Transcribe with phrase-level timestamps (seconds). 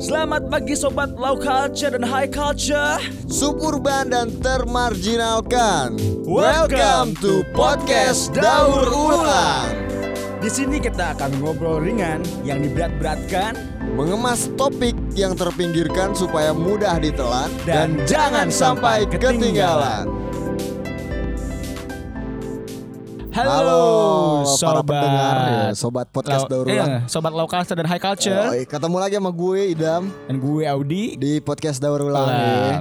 [0.00, 2.96] Selamat pagi sobat low culture dan high culture.
[3.28, 6.00] Suburban dan termarginalkan.
[6.24, 9.76] Welcome to podcast Daur Ulang.
[10.40, 13.56] Di sini kita akan ngobrol ringan yang diberat-beratkan
[13.96, 20.13] Mengemas topik yang terpinggirkan supaya mudah ditelan Dan jangan sampai ketinggalan.
[23.34, 23.82] Halo,
[24.46, 26.70] para sobat pendengar ya, sobat podcast Daur Ulang.
[26.70, 30.62] iya, sobat low culture dan high culture Oi, ketemu lagi sama gue Idam dan gue
[30.64, 31.18] Audi.
[31.18, 32.30] di podcast Daur Ulang.
[32.30, 32.30] Ulang.
[32.30, 32.78] ya.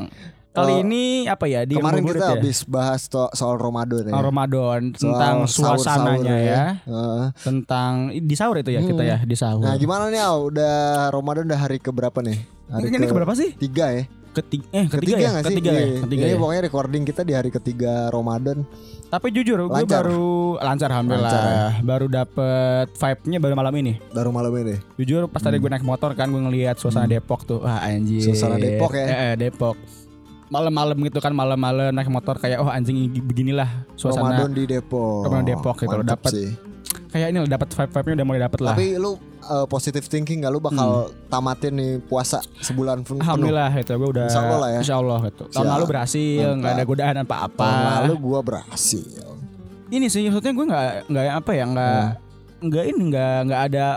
[0.53, 1.65] Kali Oh, ini apa ya?
[1.65, 2.29] Di Kemarin kita ya?
[2.37, 4.13] habis bahas to- soal Ramadan ya.
[4.13, 6.63] Oh, Ramadan Soal tentang sahur-sahur suasananya ya.
[6.85, 7.23] Heeh.
[7.41, 9.65] Tentang di sahur itu ya kita ya di sahur.
[9.65, 10.53] Nah gimana nih Au?
[10.53, 12.37] Udah Ramadan udah hari keberapa nih?
[12.69, 13.57] Hari ini, ini keberapa sih?
[13.57, 14.05] Tiga ya?
[14.33, 15.29] Ketiga eh ketiga, ya?
[15.29, 15.49] nggak sih?
[15.53, 15.81] Ketiga ya?
[15.81, 15.99] Iya.
[16.05, 16.37] Ketiga Ini ya?
[16.37, 18.57] pokoknya recording kita di hari ketiga Ramadan.
[19.13, 20.09] Tapi jujur gue Lancar.
[20.09, 21.29] baru lancar alhamdulillah.
[21.29, 21.69] Lancar ya?
[21.85, 23.93] Baru dapet vibe-nya baru malam ini.
[24.09, 24.81] Baru malam ini.
[24.97, 27.61] Jujur pas tadi gue naik motor kan gue ngelihat suasana Depok tuh.
[27.61, 28.25] Wah anjir.
[28.25, 28.33] Hmm.
[28.33, 29.05] Suasana Depok ya?
[29.05, 29.77] Eh, eh, Depok.
[30.49, 35.29] Malam-malam gitu kan malam-malam naik motor kayak oh anjing beginilah suasana Ramadan di Depok.
[35.29, 36.49] Ramadan Depok gitu loh, sih.
[37.13, 38.73] Kayak ini dapat vibe-vibe-nya udah mulai dapet lah.
[38.73, 39.13] Tapi lu
[39.45, 43.29] uh, positive thinking gak lu bakal tamatin nih puasa sebulan pun penuh?
[43.29, 44.79] Alhamdulillah itu gue udah Insya Allah lah ya.
[44.81, 45.43] Insya Allah gitu.
[45.53, 47.69] Tahun lalu berhasil nggak ada godaan apa-apa.
[47.69, 49.29] Tahun lalu gua berhasil.
[49.93, 52.03] Ini sih maksudnya gue nggak nggak apa ya nggak
[52.65, 53.87] nggak ini nggak nggak ada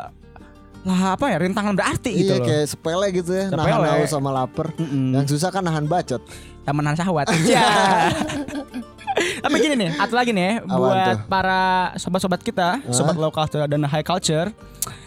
[0.86, 2.46] lah apa ya rintangan berarti gitu iya loh.
[2.46, 3.88] kayak sepele gitu ya, nahan Sepele.
[3.90, 4.70] haus sama lapar.
[4.78, 5.18] Mm-mm.
[5.18, 6.22] Yang susah kan nahan bacot.
[6.62, 7.26] Temenan sahwat.
[7.42, 7.66] Ya.
[9.38, 11.18] Tapi gini nih, atau lagi nih Apaan buat tuh?
[11.26, 11.60] para
[11.94, 14.50] sobat-sobat kita, sobat low culture dan high culture.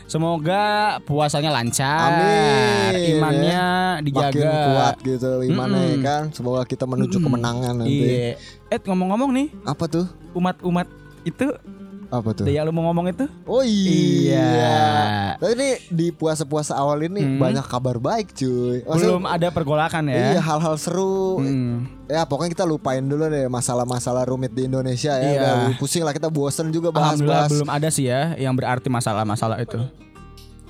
[0.05, 0.63] Semoga
[1.03, 3.61] puasanya lancar, Amin, imannya
[4.01, 4.53] Makin dijaga.
[4.65, 6.01] kuat gitu imannya ya Mm-mm.
[6.01, 6.23] kan.
[6.31, 8.09] Semoga kita menuju kemenangan nanti.
[8.09, 8.33] Iya.
[8.67, 10.09] Eh ngomong-ngomong nih, Apa tuh?
[10.33, 10.89] umat-umat
[11.21, 11.45] itu
[12.09, 12.45] Apa tuh?
[12.45, 13.29] yang lu mau ngomong itu?
[13.45, 14.41] Oh iya.
[14.41, 14.77] Iya.
[15.37, 17.37] Tapi ini di puasa-puasa awal ini Hmm.
[17.37, 18.81] banyak kabar baik cuy.
[18.81, 20.33] Maksudnya, Belum ada pergolakan ya.
[20.33, 21.37] Iya hal-hal seru.
[21.37, 21.85] Hmm.
[22.05, 25.21] Ya pokoknya kita lupain dulu deh masalah-masalah rumit di Indonesia ya.
[25.21, 25.37] Iya.
[25.39, 27.51] Udah pusing lah kita bosen juga Alhamdulillah bahas-bahas.
[27.51, 29.77] belum ada sih ya yang berarti masalah-masalah itu.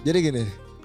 [0.01, 0.43] Jadi gini,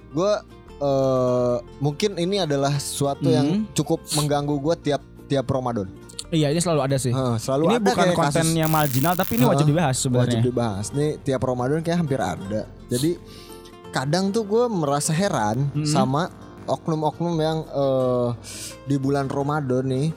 [0.09, 0.31] gue
[0.77, 3.33] eh mungkin ini adalah suatu Hmm.
[3.33, 5.87] yang cukup mengganggu gue tiap tiap Ramadan.
[6.27, 7.09] Iya, ini selalu ada sih.
[7.09, 9.51] Heh, selalu ini ada bukan konten kasus yang marginal tapi ini Heeh.
[9.51, 10.25] wajib dibahas sebenarnya.
[10.25, 10.85] wajib dibahas.
[10.91, 12.61] Nih tiap Ramadan kayak hampir ada.
[12.87, 13.11] Jadi
[13.89, 15.85] kadang tuh gue merasa heran Hmm.
[15.85, 16.27] sama
[16.65, 18.29] oknum-oknum yang eh
[18.83, 20.07] di bulan Ramadan nih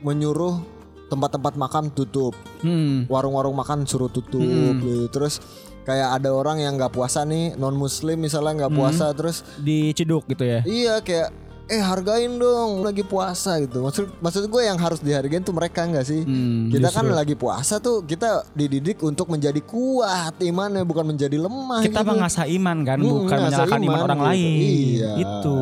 [0.00, 0.58] menyuruh
[1.06, 3.06] tempat-tempat makan tutup, Hmm.
[3.06, 4.80] warung-warung makan suruh tutup Hmm.
[4.80, 5.06] gitu.
[5.08, 5.38] Terus
[5.84, 8.80] kayak ada orang yang nggak puasa nih non muslim misalnya nggak Hmm.
[8.80, 10.64] puasa terus Diciduk gitu ya.
[10.64, 11.30] iya kayak
[11.64, 16.04] eh hargain dong lagi puasa gitu maksud maksud gue yang harus dihargain tuh mereka nggak
[16.04, 17.16] sih Hmm, kita kan justru.
[17.16, 22.10] lagi puasa tuh kita dididik untuk menjadi kuat imannya bukan menjadi lemah kita gitu.
[22.10, 24.28] mengasah iman kan, Hmm, bukan menyalahkan iman, iman orang gitu.
[24.28, 24.60] lain.
[24.60, 25.10] Iya.
[25.16, 25.58] Itu.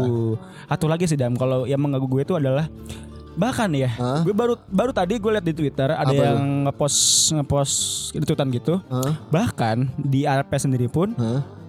[0.64, 2.66] Satu lagi sih Dam, kalau yang mengganggu gue itu adalah
[3.32, 4.20] bahkan ya, Hah?
[4.20, 7.00] gue baru baru tadi gue lihat di Twitter ada Apa yang ngepost
[7.32, 7.74] ngepost
[8.18, 8.76] tweetan gitu.
[8.86, 9.22] Hah?
[9.28, 11.61] Bahkan di RP sendiri pun Hah?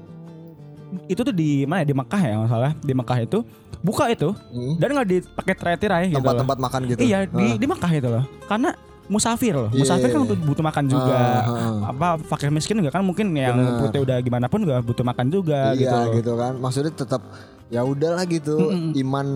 [1.06, 1.88] Itu tuh di mana ya?
[1.88, 3.40] di Mekah ya nggak salah di Mekah itu
[3.80, 4.74] buka itu Hmm.
[4.78, 7.58] dan nggak dipakai tirai-tirai gitu tempat-tempat makan gitu Iya di Hah.
[7.58, 8.24] di Mekah itu loh.
[8.44, 8.70] Karena
[9.04, 9.68] musafir loh.
[9.70, 10.24] Iya, Musafir kan iya.
[10.24, 11.12] butuh, butuh makan juga.
[11.12, 11.78] Ah, ah, ah.
[11.92, 13.80] Apa fakir miskin juga kan mungkin yang Benar.
[13.82, 15.92] putih udah gimana pun juga butuh makan juga gitu.
[15.92, 16.16] iya loh.
[16.16, 17.20] gitu kan maksudnya tetap
[17.68, 19.28] ya udahlah gitu iman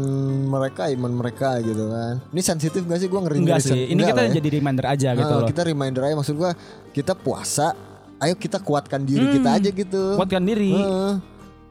[0.47, 3.89] mereka iman mereka gitu kan ini sensitif gak sih gue ngeri Enggak sih.
[3.89, 4.31] Ini kita ya.
[4.37, 5.47] jadi reminder aja gitu Nah, loh.
[5.47, 6.51] kita reminder aja maksud gua
[6.89, 7.75] kita puasa
[8.17, 10.71] ayo kita kuatkan diri kita aja gitu Kuatkan diri.
[10.71, 11.13] Heeh.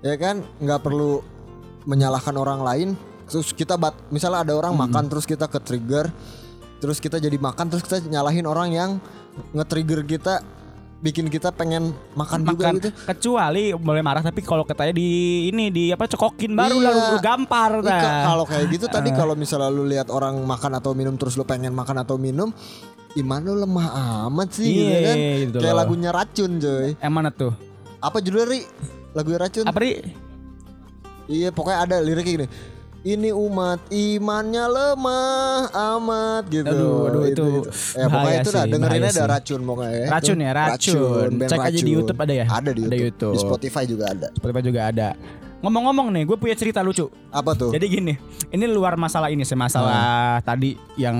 [0.07, 0.37] Ya kan?
[0.57, 1.21] Nggak perlu
[1.83, 2.89] menyalahkan orang lain.
[3.27, 6.07] Terus kita bat misalnya ada orang makan terus kita ke trigger
[6.77, 8.91] terus kita jadi makan terus kita nyalahin orang yang
[9.51, 10.45] nge-trigger kita
[10.97, 12.75] bikin kita pengen makan, juga makan.
[12.79, 12.89] gitu.
[12.95, 15.09] Kecuali boleh marah tapi kalau katanya di
[15.47, 16.87] ini di apa cekokin baru Iya.
[16.87, 18.23] lalu lu gampar Ih, ka- dah.
[18.25, 21.73] kalau kayak gitu tadi kalau misalnya lu lihat orang makan atau minum terus lu pengen
[21.73, 22.53] makan atau minum
[23.15, 23.87] iman lu lemah
[24.25, 25.17] amat sih gitu Iya, kan?
[25.43, 25.81] gitu kayak loh.
[25.81, 26.89] lagunya racun coy.
[27.03, 27.53] Mana tuh?
[27.97, 28.61] apa judulnya Ri
[29.17, 29.81] lagu racun Apa
[31.27, 32.47] iya pokoknya ada liriknya gini
[33.07, 37.47] ini umat imannya lemah amat gitu Aduh, aduh, itu
[37.95, 39.31] ya pokoknya itu dah sih, dengerin bahaya aja sih.
[39.31, 40.07] racun pokoknya ya.
[40.11, 41.29] Racun ya, racun.
[41.39, 41.95] band Cek aja di Racun.
[41.95, 42.45] YouTube ada ya?
[42.51, 43.33] ada di Ada YouTube, YouTube.
[43.33, 45.09] di Spotify juga ada Spotify juga ada.
[45.63, 47.07] Ngomong-ngomong nih, gue punya cerita lucu.
[47.31, 48.15] apa tuh Jadi gini,
[48.51, 51.15] ini luar masalah ini sih masalah tadi yang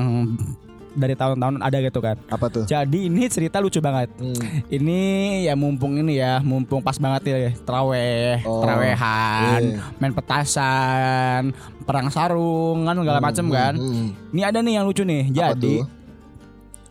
[0.97, 2.17] dari tahun-tahun ada gitu kan.
[2.27, 4.09] apa tuh Jadi ini cerita lucu banget.
[4.17, 4.65] Hmm.
[4.67, 5.01] Ini
[5.45, 9.81] ya mumpung ini ya, mumpung pas banget ya teraweh, Oh, terawehan, iya.
[10.01, 11.53] main petasan,
[11.85, 13.75] perang sarung kan segala macem kan.
[13.77, 14.33] hmm.
[14.33, 15.29] Ini ada nih yang lucu nih.
[15.29, 15.87] Apa Jadi tuh?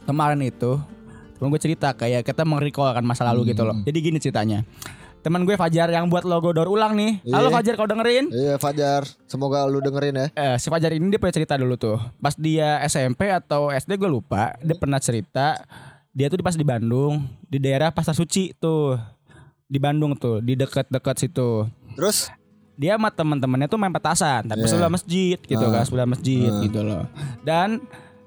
[0.06, 0.72] kemarin itu,
[1.36, 3.74] gue cerita kayak kita meng-recall kan masa lalu gitu loh.
[3.74, 3.84] Hmm.
[3.84, 4.62] Jadi gini ceritanya.
[5.26, 7.18] Teman gue Fajar yang buat logo daur ulang nih.
[7.26, 7.56] Halo Iya.
[7.58, 8.26] Fajar kau dengerin?
[8.30, 10.28] Iya Fajar, semoga lu dengerin ya.
[10.30, 11.98] Eh, si Fajar ini dia punya cerita dulu tuh.
[12.22, 15.66] Pas dia SMP atau SD gue lupa, dia pernah cerita
[16.14, 19.02] dia tuh pas di Bandung, di daerah Pasar Suci tuh.
[19.66, 21.66] Di Bandung tuh, di dekat-dekat situ.
[21.98, 22.30] Terus
[22.76, 24.70] Dia sama teman-temannya tuh main petasan, tapi Iya.
[24.70, 27.08] sebelah masjid gitu kan, sebelah masjid gitu loh.
[27.42, 27.80] Dan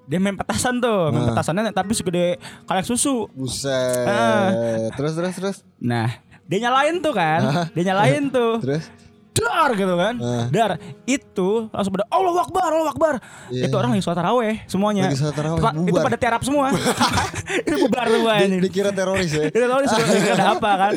[0.05, 3.29] dia main petasan tuh, main petasannya tapi segede kaleng susu.
[3.37, 4.09] buset.
[4.09, 4.49] Ah.
[4.97, 5.57] Terus terus terus.
[5.79, 6.17] Nah,
[6.49, 7.41] dia nyalain tuh kan,
[7.71, 8.59] dia nyalain tuh.
[8.59, 8.89] Terus
[9.39, 10.51] dar gitu kan Ah.
[10.51, 10.71] dar
[11.07, 13.15] itu langsung pada Allah Akbar Allah Akbar
[13.47, 13.71] Iya.
[13.71, 16.03] itu orang lagi sholat taraweh semuanya Lagi sholat Pa- itu bubar.
[16.11, 16.75] pada tiarap semua
[17.63, 19.47] itu bubar semua di, ini dikira teroris ya.
[19.47, 20.93] itu sebenarnya ada apa kan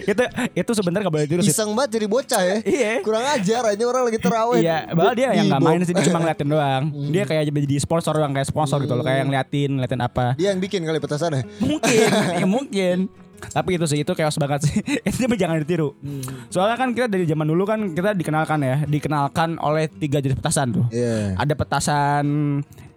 [0.00, 0.22] itu
[0.54, 2.56] itu sebenarnya gak boleh tidur Iseng banget jadi bocah ya.
[2.64, 2.92] Iya.
[3.04, 4.58] Kurang ajar aja orang lagi terawih.
[4.58, 6.82] Iya, bahkan dia yang nggak main sih dia cuma ngeliatin doang.
[6.88, 7.10] Hmm.
[7.10, 10.26] Dia kayak jadi sponsor doang kayak sponsor gitu loh, kayak ngeliatin, ngeliatin apa.
[10.34, 11.44] Dia yang bikin kali petasannya.
[11.58, 13.12] Mungkin, ya mungkin.
[13.44, 14.78] Tapi itu sih itu chaos banget sih.
[15.08, 15.96] itu tapi jangan ditiru.
[15.96, 16.22] Hmm.
[16.46, 20.70] Soalnya kan kita dari zaman dulu kan kita dikenalkan ya, dikenalkan oleh tiga jenis petasan
[20.72, 20.86] tuh.
[20.88, 21.34] Iya.
[21.34, 22.26] Ada petasan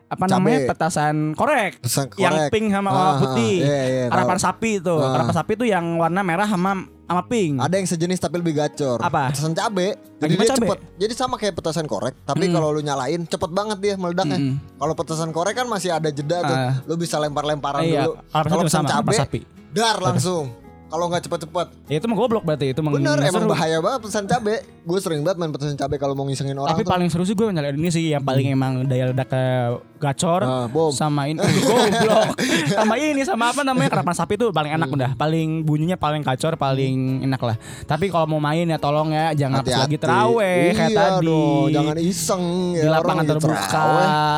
[0.06, 0.38] apa Cabe.
[0.38, 2.50] namanya petasan korek, Petasan yang korek.
[2.54, 4.14] pink sama Ah, warna ah, putih, iya, iya, tahu.
[4.14, 5.12] harapan sapi itu, Ah.
[5.12, 6.72] harapan sapi itu yang warna merah sama
[7.02, 7.58] sama pink.
[7.58, 8.98] Ada yang sejenis tapi lebih gacor.
[8.98, 9.30] Apa?
[9.30, 9.98] Petasan cabe.
[10.16, 10.58] Jadi dia cabe?
[10.62, 10.78] cepet.
[10.96, 14.38] Jadi sama kayak petasan korek, tapi kalau lu nyalain cepet banget dia meledaknya.
[14.38, 14.78] Mm-mm.
[14.78, 16.54] Kalau petasan korek kan masih ada jeda tuh.
[16.56, 16.74] Ah.
[16.86, 18.14] Lu bisa lempar-lemparan Iya, dulu.
[18.30, 19.42] Kalau petasan cabe, sapi.
[19.76, 20.48] Dar langsung.
[20.86, 21.68] Kalau nggak cepet-cepet.
[21.90, 23.52] Ya itu mah goblok berarti itu Bener, emang seru.
[23.52, 24.56] bahaya banget petasan cabe.
[24.86, 26.92] Gue sering banget main petasan cabe kalau mau ngisengin orang Tapi tuh.
[26.94, 30.90] paling seru sih gue nyalain ini sih yang paling emang daya ledaknya gacor Ah, bom.
[30.90, 31.42] sama ini.
[31.66, 32.38] Goblok.
[32.68, 33.90] Sama ini sama apa namanya?
[33.90, 35.12] Kerapan sapi tuh paling enak udah.
[35.16, 37.56] Paling bunyinya paling gacor paling enak lah.
[37.84, 39.98] Tapi kalau mau main ya tolong ya jangan pas lagi Hati-hati.
[39.98, 41.26] teraweh kayak Iya tadi.
[41.26, 43.88] dong, jangan iseng di ya, orang lapangan lagi terbuka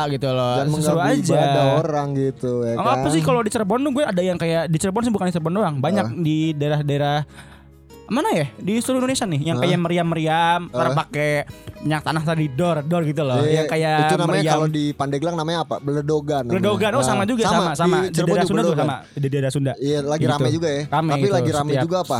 [0.08, 0.54] gitu loh.
[0.56, 1.36] Jangan seru aja.
[1.36, 2.94] ibadah orang gitu ya Oh, kan.
[2.96, 5.34] apa sih kalau di Cirebon tuh gue ada yang kayak di Cirebon sih bukan di
[5.34, 5.76] Cirebon doang.
[5.78, 7.18] Banyak di daerah-daerah
[8.08, 10.96] mana ya di seluruh Indonesia nih yang kayak meriam-meriam uh.
[10.96, 11.44] pakai
[11.78, 14.84] minyak tanah tadi dor dor gitu loh Iya, yang kayak itu namanya meriam kalau di
[14.90, 15.76] Pandeglang namanya apa?
[15.78, 16.42] Beledogan.
[16.42, 16.52] namanya.
[16.54, 18.86] Geledogan, oh sama Nah, juga sama sama, Di daerah juga Sunda tuh beledogan.
[18.88, 19.72] sama di daerah Sunda.
[19.78, 20.32] Iya, lagi Gitu.
[20.32, 20.82] rame juga ya.
[20.88, 22.18] Rame Tapi itu, lagi rame setiap- juga apa?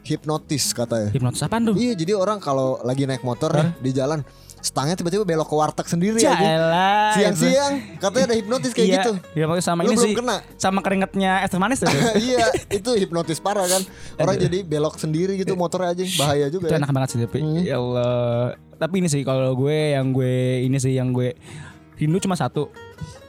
[0.00, 1.08] Hipnotis katanya.
[1.10, 1.74] Hipnotis apaan tuh?
[1.76, 4.24] Iya, jadi orang kalau lagi naik motor nih, di jalan
[4.60, 6.20] stangnya tiba-tiba belok ke warteg sendiri.
[6.20, 7.16] Jaelah.
[7.16, 9.12] Siang-siang katanya ada hipnotis kayak iya, gitu.
[9.36, 10.16] Iya, pokoknya sama Lu ini belum sih.
[10.16, 10.36] kena?
[10.60, 11.90] Sama keringetnya es manis tuh.
[12.30, 13.82] iya, itu hipnotis parah kan.
[14.20, 16.80] Orang jadi belok sendiri gitu motornya aja, bahaya juga itu ya.
[16.80, 17.38] enak banget sih tapi.
[17.40, 17.62] Hmm.
[17.64, 18.54] Ya Allah.
[18.80, 21.36] Tapi ini sih kalau gue yang gue ini sih yang gue
[22.00, 22.72] rindu cuma satu.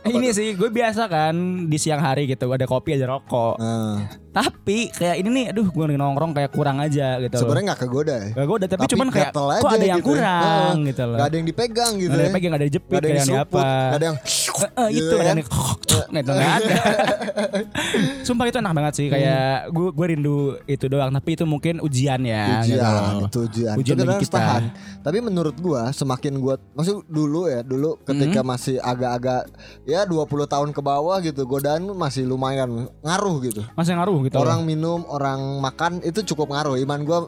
[0.01, 1.33] Eh, ini sih gue biasa kan
[1.63, 3.55] di siang hari gitu ada kopi ada rokok.
[3.55, 4.01] Nah,
[4.31, 8.29] Tapi kayak ini nih aduh gue nongkrong kayak kurang aja gitu sebenarnya nggak kegoda ya.
[8.31, 10.15] Gak gue udah tapi, cuman kayak kok aja ada yang gitu ya.
[10.15, 10.41] kurang
[10.73, 10.87] Heeh.
[10.87, 11.13] gitu loh.
[11.13, 12.23] Nggak ada yang dipegang gitu Gak ada ya.
[12.23, 13.59] yang pegang, gak ada yang jepit, ada gak yang ada yang apa.
[13.61, 14.17] nggak ada yang
[14.51, 15.27] Eh, eh, itu Gitu ada kan.
[15.27, 15.97] yang gitu
[16.31, 16.75] nggak ada.
[18.27, 22.21] Sumpah itu enak banget sih kayak gue gue rindu itu doang tapi itu mungkin ujian
[22.23, 22.63] ya.
[22.63, 23.27] gitu ujian loh.
[23.27, 24.33] itu ujian, Ujian Itu kita.
[24.33, 24.63] tahan.
[25.01, 28.49] tapi menurut gua semakin gua maksud dulu ya dulu ketika Hmm.
[28.49, 29.49] masih agak-agak
[29.91, 34.35] ya 20 tahun ke bawah gitu godaan masih lumayan ngaruh gitu Masih ngaruh gitu.
[34.35, 34.65] orang loh.
[34.65, 37.19] minum orang makan itu cukup ngaruh iman gua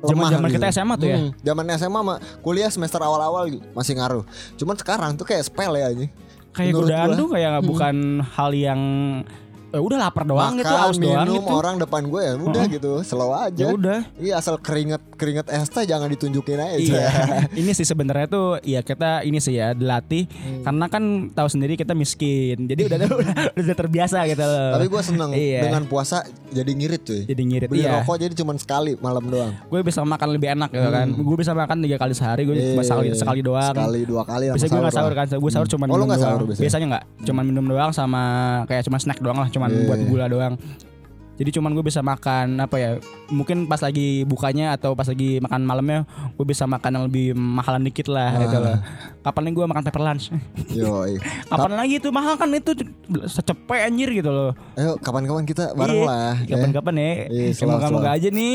[0.00, 0.56] lemah Zaman-zaman gitu.
[0.58, 1.16] kita SMA tuh ya?
[1.16, 4.24] Hmm, zaman SMA mah kuliah semester awal-awal gitu, masih ngaruh
[4.54, 6.12] cuman sekarang tuh kayak spell ya anjing
[6.50, 7.16] kayak menurut godaan gua.
[7.16, 8.80] tuh kayak bukan hal yang
[9.70, 11.50] eh, udah lapar doang makan gitu, haus doang gitu.
[11.50, 13.98] orang depan gue ya udah gitu slow aja Ya udah.
[14.16, 17.08] iya asal keringet keringet es teh jangan ditunjukin aja Iya,
[17.60, 20.60] ini sih sebenarnya tuh ya kita ini sih ya dilatih Hmm.
[20.62, 22.66] karena kan tahu sendiri kita miskin.
[22.66, 24.70] Jadi udah udah, udah terbiasa gitu loh.
[24.74, 25.60] Tapi gue seneng Iya.
[25.64, 27.22] dengan puasa jadi ngirit cuy.
[27.24, 27.98] jadi ngirit Beli iya.
[27.98, 29.52] rokok jadi cuma sekali malam doang.
[29.64, 31.06] Gue bisa makan lebih enak gitu kan.
[31.08, 32.76] Gue bisa makan tiga kali sehari, gue Hmm.
[32.76, 33.72] Iya, sekali sekali doang.
[33.72, 36.28] Sekali dua kali Biasanya gue gak sahur kan, gue sahur cuma Oh, minum nggak doang.
[36.30, 36.62] sahur biasanya?
[36.62, 38.22] biasanya nggak, cuma minum doang sama
[38.66, 39.84] kayak cuma snack doang lah, cuma Iya.
[39.84, 40.54] buat gula doang.
[41.34, 42.90] Jadi cuman gue bisa makan apa ya?
[43.26, 47.82] Mungkin pas lagi bukanya atau pas lagi makan malamnya, gue bisa makan yang lebih mahalan
[47.82, 48.62] dikit lah gitu Ah.
[48.62, 48.76] loh.
[49.20, 50.30] Kapan nih gue makan pepper lunch?
[50.70, 51.18] Yoi.
[51.44, 52.70] Kapan lagi itu mahal kan itu
[53.24, 54.54] secepet anjir gitu loh.
[54.74, 56.34] Ayo kapan-kapan kita bareng Iya, lah.
[56.40, 56.54] ya.
[56.54, 57.02] Kapan-kapan ya.
[57.04, 58.54] Iya, selalu, Semoga-moga aja nih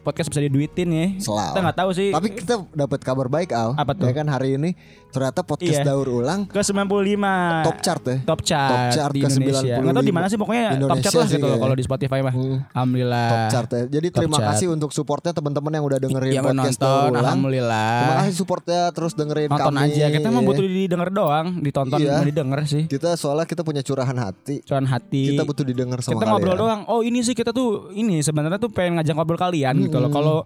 [0.00, 1.06] podcast bisa diduitin ya.
[1.16, 1.48] Selalu.
[1.48, 2.10] Kita nggak tahu sih.
[2.12, 3.72] Tapi kita dapat kabar baik Al.
[3.74, 4.04] Apa tuh?
[4.04, 4.76] Ya kan hari ini
[5.14, 5.86] ternyata podcast Iya.
[5.86, 8.16] daur ulang ke 95 top chart ya.
[8.24, 9.62] top chart, Top chart di ke Indonesia.
[9.70, 9.80] 95.
[9.80, 11.62] Nggak tahu di mana sih pokoknya top Indonesia chart lah gitu loh kayaknya.
[11.62, 12.34] kalau di Spotify mah.
[12.34, 12.58] Hmm.
[12.68, 13.28] Alhamdulillah.
[13.28, 13.82] Top chart ya.
[13.88, 14.48] Jadi Top terima chart.
[14.50, 17.22] kasih untuk supportnya teman-teman yang udah dengerin Yang podcast nonton, daur ulang.
[17.24, 17.92] alhamdulillah.
[17.94, 19.86] Terima kasih supportnya terus dengerin Nonton kami.
[19.86, 20.04] aja.
[20.10, 20.46] Kita mah ya.
[20.46, 22.16] butuh didengar doang, ditonton, Iya.
[22.20, 22.82] didengar sih.
[22.84, 24.60] Kita soalnya kita punya curahan hati.
[24.60, 25.22] Cuman hati.
[25.30, 26.60] Kita butuh didengar sama kita ngobrol kalian.
[26.60, 26.80] doang.
[26.86, 30.10] Oh ini sih kita tuh ini sebenarnya tuh pengen ngajak ngobrol kalian gitu loh.
[30.10, 30.36] Kalau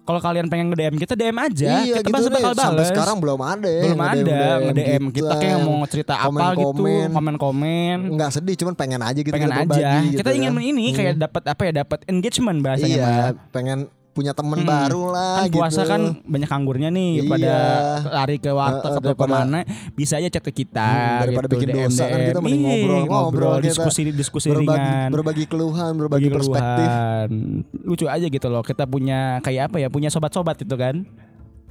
[0.00, 1.84] kalau kalian pengen nge-DM kita DM aja.
[1.86, 2.88] Iya kita gitu pasti bakal Sampai bales.
[2.90, 3.70] sekarang belum ada.
[3.70, 5.66] belum ada nge-DM nge-DM gitu kita kayak kan.
[5.68, 7.98] mau cerita apa gitu, Komen-komen.
[8.16, 9.68] Nggak sedih, cuman pengen aja gitu pengen kita aja.
[9.70, 10.62] berbagi kita gitu ingin kan.
[10.64, 11.72] ini kayak dapat apa ya?
[11.84, 12.96] Dapat engagement bahasanya.
[12.96, 13.12] Iya,
[13.54, 13.78] pengen
[14.20, 14.68] punya temen Hmm.
[14.68, 15.88] baru lah kan puasa gitu.
[15.88, 17.22] kan banyak anggurnya nih Iya.
[17.24, 17.54] pada
[18.12, 19.58] lari ke warteg Heeh, atau daripada- ke mana
[19.92, 22.76] bisa aja chat ke kita Hmm, daripada gitu, bikin DM, dosa kan kita mending ngobrol,
[22.76, 23.66] ngobrol ngobrol kita.
[23.66, 26.84] diskusi diskusi berbagi, ringan berbagi keluhan, berbagi bagi perspektif.
[26.84, 27.30] keluhan.
[27.82, 31.02] lucu aja gitu loh kita punya kayak apa ya punya sobat-sobat gitu kan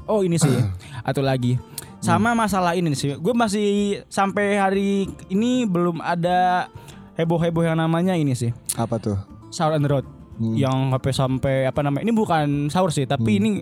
[0.04, 0.50] oh ini sih
[1.06, 1.62] atau lagi
[2.00, 3.70] sama masalah ini sih gue masih
[4.08, 4.90] sampai hari
[5.28, 6.66] ini belum ada
[7.14, 9.20] heboh-heboh yang namanya ini sih Apa tuh?
[9.52, 10.06] on the road
[10.40, 10.56] Hmm.
[10.56, 13.60] yang sampai sampai apa namanya ini bukan sahur sih tapi ini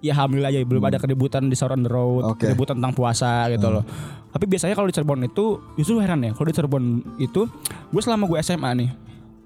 [0.00, 2.32] ya alhamdulillah aja belum ada keributan di sahur on the road Hmm.
[2.32, 2.40] Hmm.
[2.40, 3.84] keributan tentang puasa gitu loh
[4.32, 5.44] tapi biasanya kalau di Cirebon itu
[5.76, 6.84] justru heran ya kalau di Cirebon
[7.20, 7.44] itu
[7.92, 8.88] gue selama gue SMA nih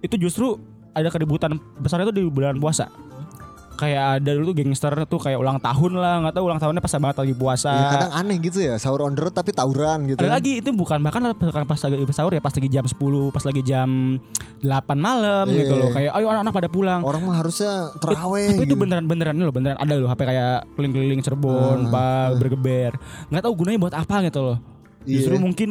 [0.00, 0.54] itu justru
[0.94, 2.86] ada keributan besar itu di bulan puasa
[3.78, 7.16] kayak ada dulu gangster tuh kayak ulang tahun lah nggak tahu ulang tahunnya pas banget
[7.16, 10.18] lagi puasa Ya, kadang aneh gitu ya, sahur on the road tapi tawuran gitu.
[10.18, 10.34] ada kan.
[10.34, 12.98] lagi itu bukan bahkan bukan pas lagi sahur ya pas lagi jam 10
[13.30, 13.88] pas lagi jam
[14.58, 15.58] 8 malam Iya.
[15.60, 18.50] gitu loh kayak ayo anak-anak pada pulang Orang mah harusnya terawih.
[18.50, 18.74] tapi itu gitu.
[18.76, 22.92] beneran beneran loh beneran ada loh HP kayak keliling-keliling Cirebon Ah, pak bergeber
[23.28, 24.58] nggak tahu gunanya buat apa gitu loh
[25.00, 25.40] justru Iya.
[25.40, 25.70] mungkin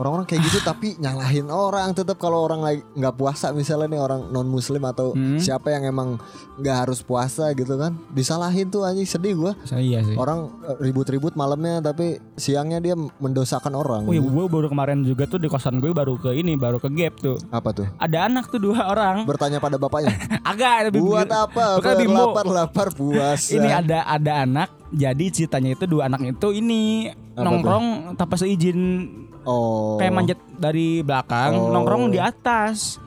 [0.00, 1.92] Orang-orang kayak gitu tapi nyalahin orang.
[1.92, 5.36] Tetap kalau orang lagi nggak puasa misalnya nih orang non muslim atau Hmm.
[5.36, 6.16] siapa yang emang
[6.56, 9.52] nggak harus puasa gitu kan disalahin tuh anjing sedih gua.
[9.62, 10.14] Saya iya sih.
[10.14, 14.02] Orang eh, ribut-ribut malamnya tapi siangnya dia mendosakan orang.
[14.04, 16.88] Oh ya gue baru kemarin juga tuh di kosan gue baru ke ini baru ke
[16.90, 17.36] gap tuh.
[17.50, 17.86] Apa tuh?
[17.96, 19.26] Ada anak tuh dua orang.
[19.26, 20.16] Bertanya pada bapaknya?
[20.50, 21.76] Agak lebih buat apa?
[21.76, 22.14] Bukan bimbo.
[22.32, 23.50] berlapar-lapar puasa.
[23.56, 29.06] Ini ada ada anak jadi ceritanya itu dua anak itu ini Apa nongkrong tanpa seizin.
[29.40, 29.96] Oh.
[29.96, 31.70] Kayak manjat dari belakang Oh.
[31.70, 32.98] nongkrong di atas.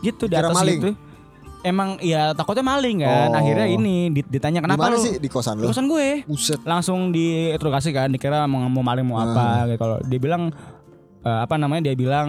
[0.00, 0.78] Gitu di Kira atas maling?
[0.78, 0.90] gitu.
[1.60, 3.28] Emang ya takutnya maling kan.
[3.28, 3.36] Oh.
[3.36, 4.96] akhirnya ini dit- ditanya di kenapa lu?
[4.96, 5.16] sih?
[5.16, 6.24] Di kosan Di lu kosan gue.
[6.24, 6.60] Buset.
[6.62, 9.66] Langsung diinterogasi kan dikira mau, mau maling mau apa.
[9.66, 10.52] Gitu kalau dia bilang
[11.20, 12.28] eh, apa namanya dia bilang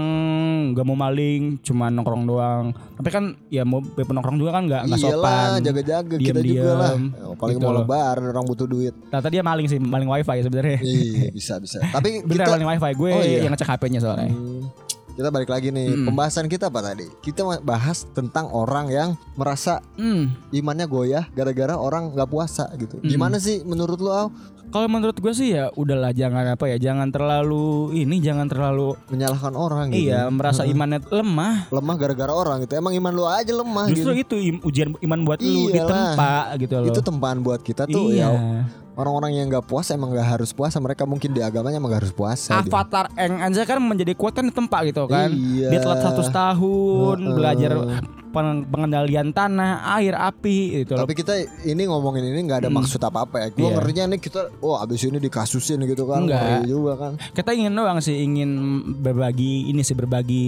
[0.71, 4.99] gak mau maling cuma nongkrong doang tapi kan ya mau nongkrong juga kan nggak nggak
[4.99, 7.83] sopan jaga-jaga kita juga Diem-diem, lah Oh, Paling gitu mau loh.
[7.83, 12.21] lebaran orang butuh duit ternyata dia maling sih maling wifi sebenarnya Iya bisa bisa Tapi
[12.21, 13.39] bener kita maling wifi gue Oh, iya.
[13.41, 14.67] yang ngecek HP-nya soalnya Hmm,
[15.11, 16.07] Kita balik lagi nih Mm-mm.
[16.07, 20.51] Pembahasan kita apa tadi Kita bahas tentang orang yang Merasa hmm.
[20.51, 23.07] imannya goyah Gara-gara orang nggak puasa gitu Mm.
[23.09, 24.31] Gimana sih menurut lu Au?
[24.71, 29.51] Kalau menurut gue sih ya udahlah jangan apa ya jangan terlalu ini jangan terlalu Menyalahkan
[29.51, 31.67] orang gitu iya merasa imannya lemah.
[31.69, 35.19] Lemah gara-gara orang gitu Emang iman lu aja lemah Justru gitu itu im- ujian iman
[35.21, 35.75] buat lu Iyalah.
[35.75, 36.87] ditempa gitu loh.
[36.87, 38.31] Itu tempaan buat kita tuh iya.
[38.31, 42.07] ya Orang-orang yang nggak puasa emang nggak harus puasa Mereka mungkin di agamanya emang nggak
[42.07, 42.71] harus puasa gitu.
[42.71, 45.31] Avatar Eng aja kan menjadi kuat kan ditempa gitu kan.
[45.31, 45.67] Iya.
[45.67, 47.35] Dia telat 100 tahun Heeh.
[47.35, 51.03] belajar pen- pengendalian tanah, air, api gitu loh.
[51.03, 53.47] Tapi kita ini ngomongin ini nggak ada maksud apa-apa ya.
[53.49, 53.75] Gue Iya.
[53.75, 56.23] ngertinya nih kita, oh abis ini dikasusin gitu kan.
[56.23, 56.63] Enggak.
[56.63, 57.11] Juga kan.
[57.31, 58.51] Kita ingin doang sih ingin
[58.97, 60.47] berbagi ini sih berbagi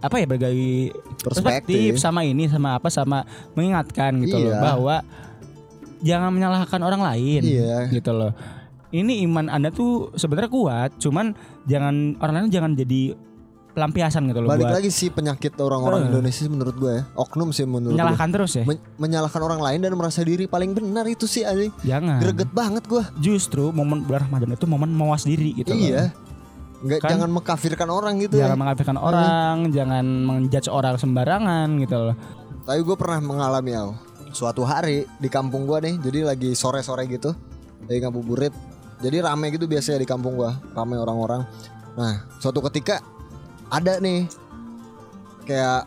[0.00, 1.96] apa ya berbagi Perspektif.
[1.96, 3.22] sama ini sama apa sama
[3.52, 4.60] mengingatkan gitu loh Iya.
[4.60, 4.96] bahwa
[6.00, 7.92] jangan menyalahkan orang lain Iya.
[7.92, 8.32] gitu loh.
[8.90, 11.30] Ini iman Anda tuh sebenarnya kuat, cuman
[11.62, 13.14] jangan orang lain jangan jadi
[13.70, 16.08] pelampiasan gitu loh Balik buat lagi sih penyakit orang-orang Eh.
[16.08, 17.02] Indonesia menurut gue ya.
[17.14, 17.96] Oknum sih menurut gue.
[17.96, 18.64] menyalahkan terus ya.
[18.64, 21.70] Men- menyalahkan orang lain dan merasa diri paling benar itu sih anjing.
[21.80, 22.18] Jangan.
[22.20, 23.02] Greget banget gue.
[23.18, 25.80] Justru momen bulan Ramadan itu momen mawas diri gitu loh.
[25.80, 26.04] Iya.
[26.80, 27.10] Nggak Kan?
[27.12, 28.58] jangan mengkafirkan orang gitu Jangan ya.
[28.58, 32.16] mengabaikan orang, jangan menjudge orang sembarangan gitu loh.
[32.62, 33.84] Tapi gue pernah mengalami ya.
[34.30, 37.36] Suatu hari di kampung gue nih, jadi lagi sore-sore gitu,
[37.84, 38.54] lagi ngabuburit.
[38.98, 41.44] Jadi rame gitu biasanya di kampung gue, rame orang-orang.
[41.92, 43.04] Nah, suatu ketika
[43.70, 44.26] ada nih
[45.42, 45.86] kayak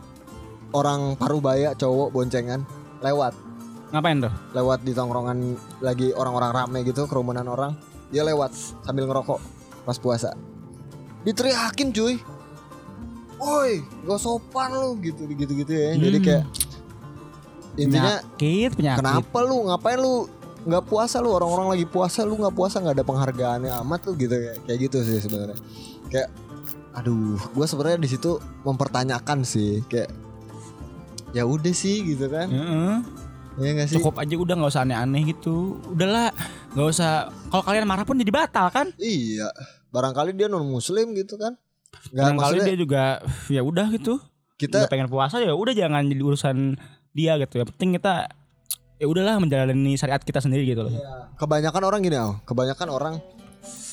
[0.72, 2.64] orang parubaya cowok boncengan
[2.98, 3.36] lewat,
[3.92, 4.32] Ngapain tuh?
[4.52, 5.38] lewat di tongkrongan
[5.78, 7.76] lagi orang-orang rame gitu, kerumunan orang.
[8.08, 8.50] Dia lewat
[8.82, 9.38] sambil ngerokok
[9.84, 10.32] pas puasa.
[11.22, 12.16] Diteriakin cuy.
[13.36, 15.92] Woi, gak sopan lu gitu gitu gitu ya.
[15.94, 16.24] Jadi Hmm.
[16.24, 16.44] kayak
[17.74, 18.98] intinya penyakit, penyakit.
[19.02, 20.14] kenapa lu ngapain lu
[20.64, 24.32] nggak puasa lu orang-orang lagi puasa lu nggak puasa nggak ada penghargaannya amat lu gitu
[24.32, 25.58] kayak kayak gitu sih sebenarnya
[26.08, 26.30] kayak
[26.94, 30.10] aduh gue sebenarnya di situ mempertanyakan sih kayak
[31.34, 32.94] ya udah sih gitu kan Heeh.
[33.58, 35.78] ya nggak sih Cukup aja udah nggak usah aneh-aneh gitu.
[35.90, 36.30] Udahlah,
[36.74, 37.30] nggak usah.
[37.50, 38.90] Kalau kalian marah pun jadi batal kan?
[38.98, 39.50] iya
[39.90, 41.54] barangkali dia non muslim gitu kan
[42.10, 43.02] nggak Kadang kali maksudnya dia juga
[43.46, 44.18] ya udah gitu.
[44.54, 46.56] kita Nggak pengen puasa ya udah jangan jadi urusan
[47.10, 47.62] dia gitu.
[47.62, 48.14] Yang penting kita
[48.98, 50.94] ya udahlah menjalani syariat kita sendiri gitu loh.
[51.34, 52.38] kebanyakan orang gini Al.
[52.46, 53.14] kebanyakan orang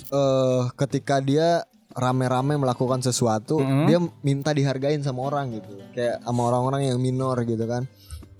[0.09, 3.85] eh ketika dia rame-rame melakukan sesuatu Mhm.
[3.87, 5.75] dia minta dihargain sama orang gitu.
[5.91, 7.85] Kayak sama orang-orang yang minor gitu kan.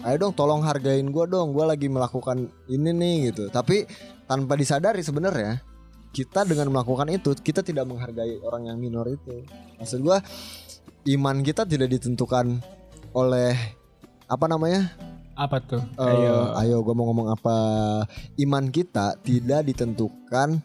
[0.02, 1.54] Ayo dong tolong hargain gue dong.
[1.54, 3.54] Gue lagi melakukan ini nih gitu.
[3.54, 3.86] Tapi
[4.26, 5.62] tanpa disadari sebenarnya
[6.12, 9.46] kita dengan melakukan itu kita tidak menghargai orang yang minor itu.
[9.78, 10.18] Maksud gue
[11.16, 12.60] iman kita tidak ditentukan
[13.14, 13.54] oleh
[14.26, 14.90] apa namanya?
[15.36, 15.82] Apa tuh?
[15.98, 16.84] Eh, ayo.
[16.84, 17.56] gue mau ngomong apa?
[18.38, 20.60] Iman kita tidak ditentukan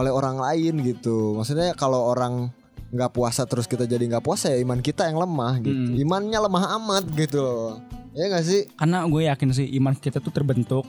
[0.00, 2.48] oleh orang lain gitu maksudnya kalau orang
[2.90, 5.94] nggak puasa terus kita jadi nggak puasa ya iman kita yang lemah gitu Hmm.
[5.94, 7.78] imannya lemah amat gitu loh
[8.10, 10.82] ya nggak sih Karena gue yakin sih iman kita tuh terbentuk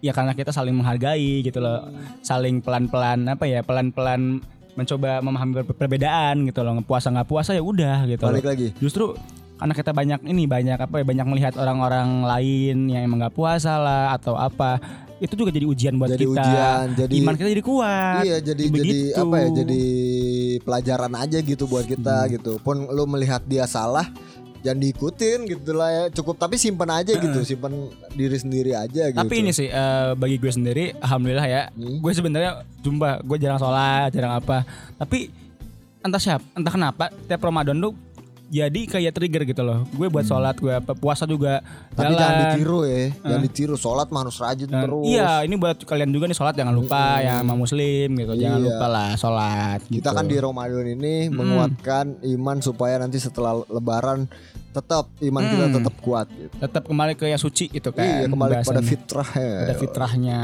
[0.00, 1.86] ya karena kita saling menghargai gitu loh.
[2.20, 3.62] Saling pelan-pelan apa ya?
[3.62, 4.42] Pelan-pelan
[4.72, 6.74] mencoba memahami per- perbedaan gitu loh.
[6.82, 8.34] Puasa nggak puasa ya udah gitu loh.
[8.34, 9.14] balik lagi Justru
[9.54, 13.78] karena kita banyak ini banyak apa ya banyak melihat orang-orang lain yang emang nggak puasa
[13.78, 14.82] lah atau apa
[15.22, 16.34] itu juga jadi ujian buat Jadi kita.
[16.36, 18.22] ujian, jadi- iman kita jadi kuat.
[18.22, 19.16] Iya jadi jadi Begitu.
[19.16, 19.82] apa ya jadi
[20.60, 22.30] pelajaran aja gitu buat kita Hmm.
[22.32, 22.52] gitu.
[22.58, 24.10] Pun lu melihat dia salah
[24.60, 26.04] jangan diikutin gitu lah ya.
[26.12, 29.16] Cukup tapi simpen aja gitu simpen diri sendiri aja gitu.
[29.16, 31.98] tapi ini sih eh, bagi gue sendiri alhamdulillah ya Hmm.
[31.98, 34.66] gue sebenarnya jumpa gue jarang sholat jarang apa.
[34.96, 35.30] Tapi
[35.98, 37.94] entah siapa entah kenapa tiap Ramadan tuh
[38.52, 41.96] jadi kayak trigger gitu loh gue buat sholat gue puasa juga Hmm.
[41.98, 42.44] tapi jangan jalan.
[42.52, 46.24] ditiru ya jangan ditiru sholat mah harus rajin Dan terus Iya, ini buat kalian juga
[46.26, 48.32] nih sholat jangan lupa yang sama muslim gitu.
[48.34, 48.66] Jangan Iya.
[48.66, 49.80] lupa lah sholat.
[49.86, 50.08] kita gitu.
[50.10, 54.28] kan di Ramadan ini menguatkan iman supaya nanti setelah lebaran
[54.70, 55.76] tetap iman kita Hmm.
[55.78, 56.52] tetap kuat gitu.
[56.54, 58.04] tetap kembali ke yang suci itu kan.
[58.04, 59.56] iya kembali pada fitrah ya.
[59.62, 60.40] Pada fitrahnya.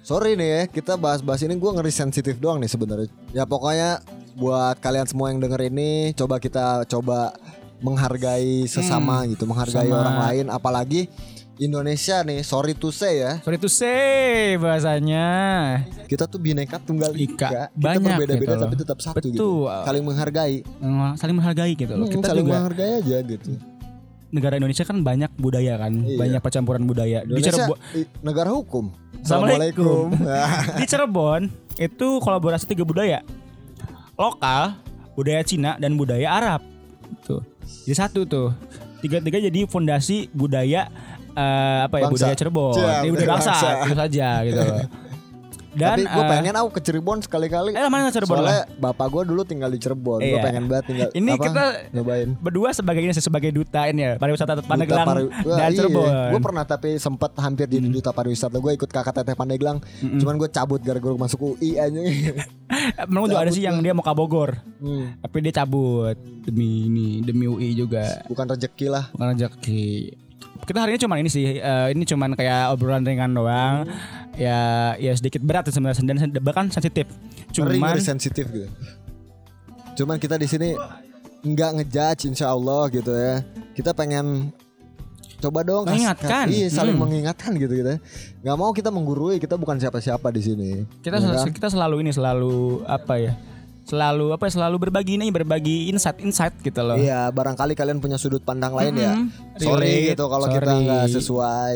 [0.00, 3.12] Sorry nih ya, kita bahas-bahas ini gue ngeri sensitif doang nih sebenarnya.
[3.30, 4.00] Ya pokoknya
[4.38, 7.34] buat kalian semua yang denger ini, coba kita coba
[7.78, 9.98] menghargai sesama gitu, menghargai sama.
[9.98, 10.44] orang lain.
[10.48, 11.00] Apalagi
[11.56, 15.26] Indonesia nih, sorry to say ya, Sorry to say bahasanya.
[16.06, 17.48] kita tuh bineka tunggal Ika, ika.
[17.50, 19.66] Kita banyak berbeda-beda gitu tapi tetap satu gitu.
[19.66, 19.82] Betul.
[19.82, 20.54] Saling menghargai.
[21.18, 22.06] Saling menghargai gitu loh.
[22.06, 23.50] Hmm, Kita saling juga menghargai aja gitu.
[24.28, 26.18] negara Indonesia kan banyak budaya kan, Iya.
[26.20, 27.24] banyak percampuran budaya.
[27.24, 28.84] Di Indonesia Cirebon, i- negara hukum.
[29.18, 30.04] Assalamualaikum.
[30.12, 30.76] Assalamualaikum.
[30.78, 31.42] di Cirebon
[31.76, 33.24] itu kolaborasi tiga budaya.
[34.18, 34.74] Lokal,
[35.14, 36.60] budaya Cina dan budaya Arab.
[37.22, 37.38] Tuh.
[37.86, 38.50] Jadi satu tuh.
[38.98, 40.90] Tiga-tiga jadi fondasi budaya
[41.38, 42.14] eh, apa ya Bangsa.
[42.18, 42.74] budaya Cirebon.
[42.74, 43.70] Jadi budaya budaya bangsa, bangsa.
[43.86, 44.62] itu saja gitu.
[45.78, 47.70] Dan Tapi gue eh, pengen aku ke Cirebon sekali-kali.
[47.72, 50.18] Eh mana Cirebon Soalnya bapak gue dulu tinggal di Cirebon.
[50.18, 50.42] Gue Iya.
[50.42, 51.08] pengen banget tinggal.
[51.12, 52.28] Ini apa, kita nyobain.
[52.36, 55.06] berdua sebagai ini sebagai duta ini ya pariwisata Pandeglang
[55.46, 56.10] dan Cirebon.
[56.34, 58.58] Gue pernah tapi sempat hampir jadi duta pariwisata.
[58.58, 59.78] Gue ikut kakak teteh Pandeglang.
[60.18, 62.00] Cuman gue cabut gara-gara masuk UI aja.
[63.08, 66.12] Memang juga ada sih yang dia mau ke Bogor, Hmm, tapi dia cabut
[66.42, 68.22] demi ini demi UI juga.
[68.26, 69.04] bukan rezeki lah.
[69.10, 70.14] Bukan rezeki.
[70.60, 73.88] Kita hari ini cuman ini sih, eh, ini cuman kayak obrolan ringan doang.
[74.38, 77.10] Ya, ya sedikit berat sebenarnya dan bahkan sensitif.
[77.50, 78.68] Ngeri Cuman sensitif gitu.
[79.98, 80.78] Cuman kita di sini
[81.42, 83.42] nggak ngejudge insya Allah gitu ya.
[83.74, 84.54] Kita pengen
[85.38, 86.50] coba dong Mengingatkan.
[86.50, 87.02] iya saling Hmm.
[87.02, 87.98] mengingatkan gitu kita.
[88.42, 89.42] Nggak mau kita menggurui.
[89.42, 90.70] Kita bukan siapa-siapa di sini.
[91.02, 91.50] kita Ya kan?
[91.50, 93.34] kita selalu ini selalu apa ya?
[93.86, 94.52] Selalu apa ya?
[94.54, 96.94] Selalu berbagi ini, berbagi insight-insight gitu loh.
[96.94, 99.16] Iya, barangkali kalian punya sudut pandang lain ya.
[99.16, 99.58] Mm-mm.
[99.58, 101.74] Sorry Relate, gitu kalau kita nggak sesuai.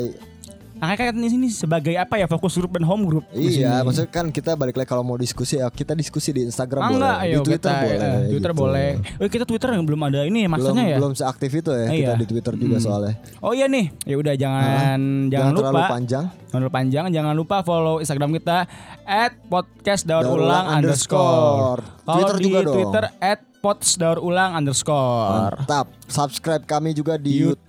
[0.83, 2.27] Nah, kayak di sini sebagai apa ya?
[2.27, 3.23] Fokus grup dan home group.
[3.31, 6.85] Iya, maksudnya kan kita balik lagi kalau mau diskusi ya kita diskusi di Instagram Ah,
[6.85, 7.95] boleh, enggak, ayo di Twitter kita, boleh.
[7.95, 8.59] eh, Twitter gitu.
[8.59, 8.89] boleh.
[9.15, 10.97] Oh, kita Twitter yang belum ada ini Belum maksudnya ya.
[10.99, 12.19] belum seaktif itu ya Eh, kita iya.
[12.19, 12.83] di Twitter juga Hmm.
[12.83, 13.13] soalnya.
[13.39, 13.85] Oh iya nih.
[14.03, 15.61] Ya udah jangan jangan, Jangan lupa.
[15.63, 16.25] terlalu panjang.
[16.43, 18.57] Jangan lupa panjang, jangan lupa follow Instagram kita
[19.47, 21.79] @podcastdaur Daur ulang ulang underscore.
[21.79, 21.81] underscore.
[22.03, 22.75] Kalau Twitter di juga dong.
[22.75, 23.03] Twitter
[23.63, 25.55] @podsdaur ulang underscore.
[25.55, 25.87] Mantap.
[26.05, 27.63] Subscribe kami juga di YouTube.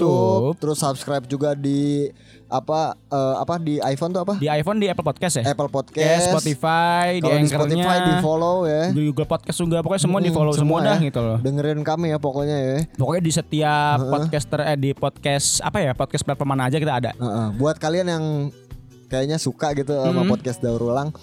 [0.50, 0.59] YouTube.
[0.59, 2.11] Terus subscribe juga di
[2.44, 4.35] apa eh, apa di iPhone tuh apa?
[4.37, 5.44] Di iPhone di Apple Podcast ya.
[5.48, 6.28] Apple Podcast.
[6.28, 8.83] Spotify, di Kalau di Anchor-nya, Spotify di follow ya.
[8.90, 11.07] di Google Podcast juga pokoknya semua di Hmm, follow semua, semua dah ya.
[11.07, 11.38] gitu loh.
[11.38, 12.76] Dengerin kami ya pokoknya ya.
[12.92, 17.11] Pokoknya di setiap podcaster eh di podcast apa ya podcast platform mana aja kita ada.
[17.12, 17.46] Heeh.
[17.54, 18.24] Buat kalian yang
[19.07, 20.28] kayaknya suka gitu sama Hmm.
[20.28, 21.14] podcast daur ulang,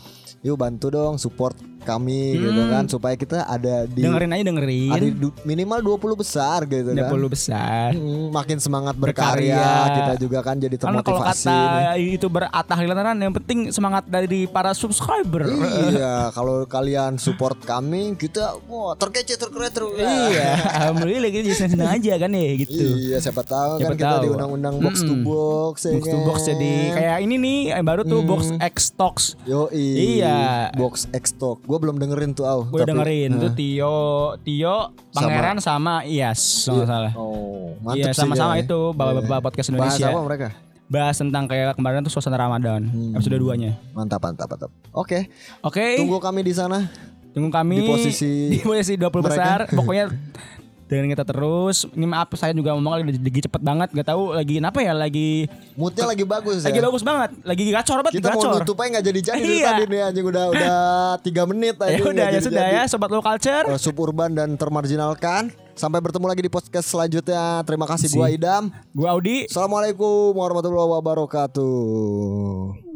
[0.41, 4.11] yuk bantu dong support kami gitu kan supaya kita ada di Hmm.
[4.11, 4.89] dengerin aja dengerin.
[4.91, 7.07] ada di du- minimal 20 besar gitu kan.
[7.07, 7.89] 20 besar.
[7.91, 9.55] Hmm, makin semangat Berkarya.
[9.55, 11.47] berkarya, kita juga kan jadi Karena kalau termotivasi.
[11.47, 11.59] kata
[11.97, 15.47] youtuber Atta Halilintar yang penting semangat dari para subscriber.
[15.89, 19.97] iya, kalau kalian support kami, kita wah terkece terkeren terus.
[19.97, 22.77] iya, alhamdulillah kita jadi senang aja kan ya gitu.
[22.77, 24.21] Iya, siapa tahu Siapa kan kita tahu.
[24.21, 25.23] di undang-undang box to Mm-mm.
[25.23, 26.47] box, ya Box to box kan?
[26.51, 29.25] jadi kayak ini nih yang baru tuh box X Talks.
[29.43, 30.69] Yo Iya.
[30.73, 31.63] box X Talk.
[31.71, 32.67] Gue belum dengerin tuh, Au.
[32.67, 33.55] Gue dengerin tuh Hah?
[33.55, 33.95] Tio,
[34.43, 34.75] Tio,
[35.09, 37.11] Pangeran sama Iyas, kalau nggak salah.
[37.15, 40.07] Oh, Iya mantap sih sama-sama itu bapak-bapak podcast Bahas Indonesia.
[40.09, 40.47] apa mereka?
[40.85, 43.15] Bahas tentang kayak kemarin tuh suasana Ramadan, Hmm.
[43.15, 43.79] episode 2-nya.
[43.89, 44.71] Mantap, mantap, mantap.
[44.91, 45.31] Oke,
[45.63, 46.91] Oke, tunggu kami di sana.
[47.31, 49.27] tunggu kami di posisi di posisi 20 mereka.
[49.31, 49.59] besar.
[49.71, 50.05] Pokoknya
[50.93, 51.85] dengan kita terus.
[51.87, 55.45] Ini maaf saya juga ngomong lagi, lagi cepet banget, nggak tahu lagi kenapa ya lagi
[55.73, 56.83] Moodnya lagi bagus lagi ya.
[56.83, 58.51] bagus banget, lagi gacor banget, Kita mau gacor.
[58.59, 59.65] nutup aja nggak jadi-jadi dari Iya.
[59.65, 60.73] tadi nih anjing udah udah
[61.21, 61.91] tiga menit aja.
[61.91, 63.63] Ya udah ya sudah ya sobat low culture.
[63.65, 65.49] Eh, suburban dan termarginalkan.
[65.71, 67.61] Sampai bertemu lagi di podcast selanjutnya.
[67.63, 68.35] Terima kasih gua Si.
[68.35, 68.67] Idam.
[68.91, 69.47] Gua Audi.
[69.47, 72.90] Assalamualaikum warahmatullahi wabarakatuh.